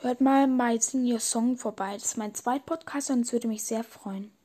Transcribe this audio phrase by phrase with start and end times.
[0.00, 1.94] hört mal bei Sing Your Song vorbei.
[1.94, 4.37] Das ist mein zweiter Podcast und es würde mich sehr freuen.